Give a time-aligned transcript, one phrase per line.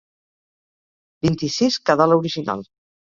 [1.27, 2.65] Vint-i-sis quedà l'original.